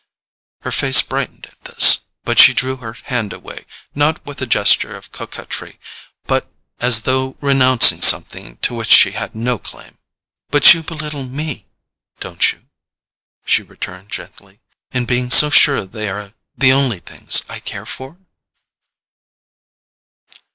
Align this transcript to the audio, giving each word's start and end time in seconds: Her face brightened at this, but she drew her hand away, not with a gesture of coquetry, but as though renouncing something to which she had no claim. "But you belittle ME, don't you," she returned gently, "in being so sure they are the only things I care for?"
Her 0.61 0.71
face 0.71 1.03
brightened 1.03 1.45
at 1.45 1.61
this, 1.65 1.99
but 2.23 2.39
she 2.39 2.55
drew 2.55 2.77
her 2.77 2.93
hand 3.03 3.33
away, 3.33 3.67
not 3.93 4.25
with 4.25 4.41
a 4.41 4.47
gesture 4.47 4.95
of 4.97 5.11
coquetry, 5.11 5.79
but 6.25 6.51
as 6.79 7.03
though 7.03 7.37
renouncing 7.39 8.01
something 8.01 8.57
to 8.63 8.73
which 8.73 8.89
she 8.91 9.11
had 9.11 9.35
no 9.35 9.59
claim. 9.59 9.99
"But 10.49 10.73
you 10.73 10.81
belittle 10.81 11.25
ME, 11.27 11.67
don't 12.19 12.51
you," 12.51 12.67
she 13.45 13.61
returned 13.61 14.09
gently, 14.09 14.59
"in 14.89 15.05
being 15.05 15.29
so 15.29 15.51
sure 15.51 15.85
they 15.85 16.09
are 16.09 16.33
the 16.57 16.71
only 16.73 16.99
things 16.99 17.43
I 17.47 17.59
care 17.59 17.85
for?" 17.85 18.17